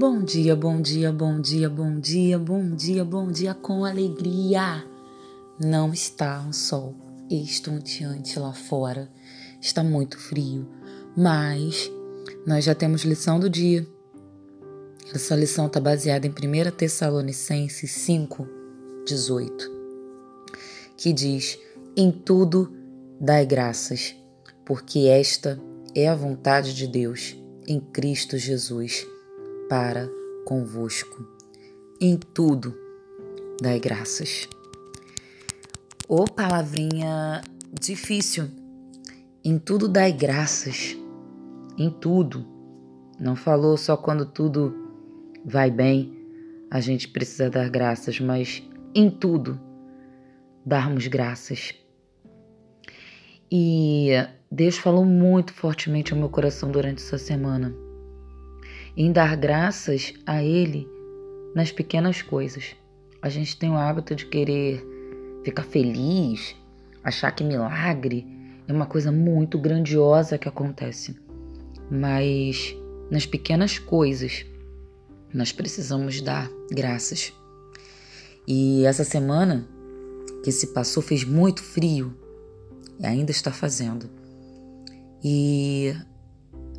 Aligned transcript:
Bom 0.00 0.22
dia, 0.22 0.56
bom 0.56 0.80
dia, 0.80 1.12
bom 1.12 1.38
dia, 1.42 1.68
bom 1.68 2.00
dia, 2.00 2.38
bom 2.38 2.74
dia, 2.74 3.04
bom 3.04 3.30
dia 3.30 3.52
com 3.52 3.84
alegria. 3.84 4.82
Não 5.62 5.92
está 5.92 6.40
um 6.40 6.54
sol 6.54 6.94
estonteante 7.30 8.38
lá 8.38 8.54
fora, 8.54 9.10
está 9.60 9.84
muito 9.84 10.18
frio, 10.18 10.66
mas 11.14 11.92
nós 12.46 12.64
já 12.64 12.74
temos 12.74 13.02
lição 13.02 13.38
do 13.38 13.50
dia. 13.50 13.86
Essa 15.14 15.36
lição 15.36 15.66
está 15.66 15.78
baseada 15.78 16.26
em 16.26 16.30
1 16.30 16.70
Tessalonicenses 16.78 17.90
5, 17.90 18.48
18, 19.06 19.70
que 20.96 21.12
diz: 21.12 21.58
Em 21.94 22.10
tudo 22.10 22.72
dai 23.20 23.44
graças, 23.44 24.16
porque 24.64 25.00
esta 25.00 25.60
é 25.94 26.08
a 26.08 26.14
vontade 26.14 26.72
de 26.72 26.86
Deus 26.86 27.36
em 27.68 27.78
Cristo 27.78 28.38
Jesus 28.38 29.06
para 29.70 30.10
convosco. 30.44 31.24
Em 32.00 32.16
tudo 32.16 32.76
dai 33.62 33.78
graças. 33.78 34.48
Ô 36.08 36.22
oh, 36.22 36.24
palavrinha 36.24 37.40
difícil. 37.80 38.48
Em 39.44 39.60
tudo 39.60 39.88
dai 39.88 40.10
graças. 40.10 40.96
Em 41.78 41.88
tudo. 41.88 42.44
Não 43.20 43.36
falou 43.36 43.76
só 43.76 43.96
quando 43.96 44.26
tudo 44.26 44.74
vai 45.44 45.70
bem, 45.70 46.18
a 46.68 46.80
gente 46.80 47.06
precisa 47.06 47.48
dar 47.48 47.70
graças, 47.70 48.18
mas 48.18 48.62
em 48.92 49.08
tudo 49.08 49.60
darmos 50.66 51.06
graças. 51.06 51.74
E 53.48 54.10
Deus 54.50 54.76
falou 54.78 55.04
muito 55.04 55.52
fortemente 55.52 56.12
ao 56.12 56.18
meu 56.18 56.28
coração 56.28 56.72
durante 56.72 57.02
essa 57.02 57.18
semana. 57.18 57.72
Em 58.96 59.12
dar 59.12 59.36
graças 59.36 60.14
a 60.26 60.42
Ele 60.42 60.86
nas 61.54 61.70
pequenas 61.72 62.22
coisas. 62.22 62.76
A 63.22 63.28
gente 63.28 63.56
tem 63.56 63.70
o 63.70 63.76
hábito 63.76 64.14
de 64.14 64.26
querer 64.26 64.84
ficar 65.44 65.62
feliz, 65.62 66.54
achar 67.02 67.30
que 67.32 67.44
milagre 67.44 68.26
é 68.66 68.72
uma 68.72 68.86
coisa 68.86 69.10
muito 69.10 69.58
grandiosa 69.58 70.38
que 70.38 70.48
acontece. 70.48 71.16
Mas 71.90 72.76
nas 73.10 73.26
pequenas 73.26 73.78
coisas 73.78 74.46
nós 75.32 75.52
precisamos 75.52 76.20
dar 76.20 76.50
graças. 76.70 77.32
E 78.46 78.84
essa 78.84 79.04
semana 79.04 79.66
que 80.42 80.50
se 80.50 80.68
passou 80.68 81.02
fez 81.02 81.24
muito 81.24 81.62
frio 81.62 82.14
e 82.98 83.06
ainda 83.06 83.30
está 83.30 83.52
fazendo. 83.52 84.08
E 85.22 85.94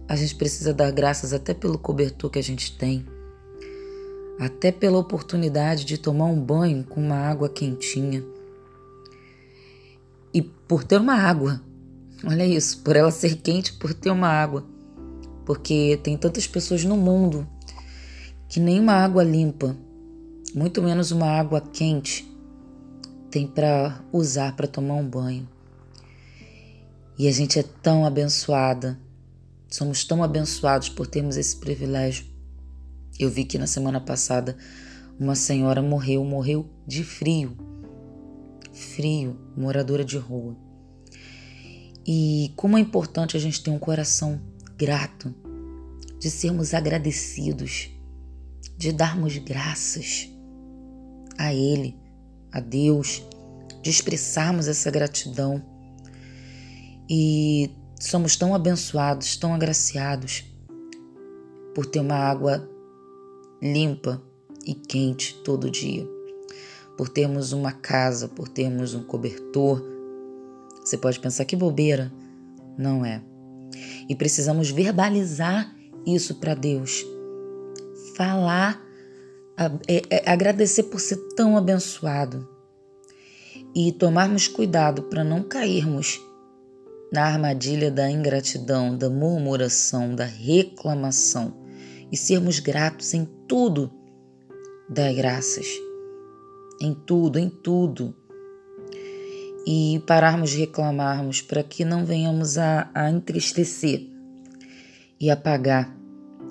a 0.07 0.15
gente 0.15 0.35
precisa 0.35 0.73
dar 0.73 0.91
graças 0.91 1.33
até 1.33 1.53
pelo 1.53 1.77
cobertor 1.77 2.29
que 2.29 2.39
a 2.39 2.43
gente 2.43 2.77
tem, 2.77 3.05
até 4.39 4.71
pela 4.71 4.97
oportunidade 4.97 5.85
de 5.85 5.97
tomar 5.97 6.25
um 6.25 6.39
banho 6.39 6.83
com 6.83 7.01
uma 7.01 7.15
água 7.15 7.47
quentinha. 7.47 8.23
E 10.33 10.41
por 10.41 10.83
ter 10.83 10.99
uma 10.99 11.15
água, 11.15 11.61
olha 12.25 12.45
isso, 12.45 12.81
por 12.81 12.95
ela 12.95 13.11
ser 13.11 13.37
quente, 13.37 13.73
por 13.73 13.93
ter 13.93 14.09
uma 14.09 14.27
água. 14.27 14.65
Porque 15.45 15.99
tem 16.01 16.17
tantas 16.17 16.47
pessoas 16.47 16.83
no 16.83 16.95
mundo 16.97 17.47
que 18.47 18.59
nem 18.59 18.79
uma 18.79 18.93
água 18.93 19.23
limpa, 19.23 19.75
muito 20.53 20.81
menos 20.81 21.11
uma 21.11 21.27
água 21.27 21.61
quente, 21.61 22.29
tem 23.29 23.47
para 23.47 24.03
usar 24.11 24.55
para 24.55 24.67
tomar 24.67 24.95
um 24.95 25.07
banho. 25.07 25.47
E 27.17 27.27
a 27.27 27.31
gente 27.31 27.57
é 27.57 27.63
tão 27.63 28.05
abençoada, 28.05 28.99
somos 29.71 30.03
tão 30.03 30.21
abençoados 30.21 30.89
por 30.89 31.07
termos 31.07 31.37
esse 31.37 31.55
privilégio. 31.55 32.25
Eu 33.17 33.29
vi 33.29 33.45
que 33.45 33.57
na 33.57 33.67
semana 33.67 34.01
passada 34.01 34.57
uma 35.17 35.35
senhora 35.35 35.81
morreu, 35.81 36.23
morreu 36.25 36.69
de 36.85 37.03
frio. 37.03 37.57
Frio, 38.73 39.39
moradora 39.55 40.03
de 40.03 40.17
rua. 40.17 40.55
E 42.05 42.51
como 42.55 42.77
é 42.77 42.81
importante 42.81 43.37
a 43.37 43.39
gente 43.39 43.63
ter 43.63 43.69
um 43.69 43.79
coração 43.79 44.41
grato, 44.77 45.33
de 46.19 46.29
sermos 46.29 46.73
agradecidos, 46.73 47.89
de 48.77 48.91
darmos 48.91 49.37
graças 49.37 50.29
a 51.37 51.53
Ele, 51.53 51.95
a 52.51 52.59
Deus, 52.59 53.23
de 53.81 53.89
expressarmos 53.89 54.67
essa 54.67 54.89
gratidão 54.91 55.63
e 57.09 57.71
somos 58.01 58.35
tão 58.35 58.55
abençoados, 58.55 59.37
tão 59.37 59.53
agraciados 59.53 60.43
por 61.75 61.85
ter 61.85 61.99
uma 61.99 62.15
água 62.15 62.67
limpa 63.61 64.21
e 64.65 64.73
quente 64.73 65.35
todo 65.43 65.69
dia, 65.69 66.07
por 66.97 67.07
termos 67.07 67.51
uma 67.53 67.71
casa, 67.71 68.27
por 68.27 68.47
termos 68.47 68.93
um 68.93 69.03
cobertor. 69.03 69.83
Você 70.83 70.97
pode 70.97 71.19
pensar 71.19 71.45
que 71.45 71.55
bobeira, 71.55 72.11
não 72.77 73.05
é? 73.05 73.21
E 74.09 74.15
precisamos 74.15 74.71
verbalizar 74.71 75.73
isso 76.05 76.35
para 76.35 76.55
Deus. 76.55 77.05
Falar, 78.17 78.81
é, 79.87 80.01
é, 80.09 80.29
agradecer 80.29 80.83
por 80.83 80.99
ser 80.99 81.17
tão 81.35 81.55
abençoado 81.55 82.49
e 83.75 83.91
tomarmos 83.91 84.47
cuidado 84.47 85.03
para 85.03 85.23
não 85.23 85.43
cairmos 85.43 86.19
na 87.11 87.25
armadilha 87.25 87.91
da 87.91 88.09
ingratidão, 88.09 88.97
da 88.97 89.09
murmuração, 89.09 90.15
da 90.15 90.23
reclamação 90.23 91.53
e 92.11 92.15
sermos 92.15 92.59
gratos 92.59 93.13
em 93.13 93.25
tudo. 93.47 93.91
Dai 94.89 95.13
graças. 95.13 95.67
Em 96.79 96.93
tudo, 96.93 97.37
em 97.37 97.49
tudo. 97.49 98.15
E 99.67 100.01
pararmos 100.07 100.51
de 100.51 100.59
reclamarmos 100.59 101.41
para 101.41 101.61
que 101.63 101.83
não 101.83 102.05
venhamos 102.05 102.57
a, 102.57 102.89
a 102.93 103.11
entristecer 103.11 104.09
e 105.19 105.29
apagar 105.29 105.95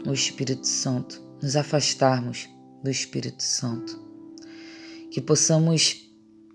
o 0.07 0.13
Espírito 0.13 0.67
Santo, 0.67 1.21
nos 1.43 1.57
afastarmos 1.57 2.49
do 2.85 2.91
Espírito 2.91 3.43
Santo. 3.43 4.01
Que 5.11 5.21
possamos 5.21 6.09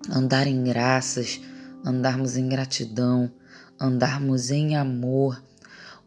andar 0.09 0.47
em 0.47 0.63
graças, 0.63 1.41
andarmos 1.83 2.37
em 2.37 2.47
gratidão 2.47 3.31
andarmos 3.79 4.51
em 4.51 4.75
amor, 4.75 5.41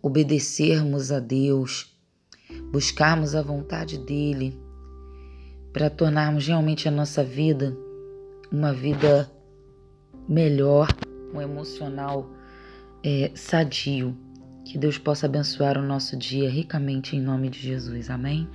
obedecermos 0.03 1.12
a 1.12 1.19
Deus, 1.19 1.97
buscarmos 2.71 3.34
a 3.34 3.43
vontade 3.43 3.99
dEle, 3.99 4.59
para 5.73 5.91
tornarmos 5.91 6.47
realmente 6.47 6.89
a 6.89 6.91
nossa 6.91 7.23
vida 7.23 7.77
uma 8.51 8.73
vida 8.73 9.31
melhor, 10.29 10.89
um 11.33 11.41
emocional 11.41 12.29
é, 13.05 13.31
sadio. 13.34 14.17
Que 14.65 14.77
Deus 14.77 14.99
possa 14.99 15.27
abençoar 15.27 15.79
o 15.79 15.83
nosso 15.83 16.17
dia 16.17 16.50
ricamente 16.50 17.17
em 17.17 17.21
nome 17.21 17.49
de 17.49 17.59
Jesus. 17.59 18.11
Amém? 18.11 18.49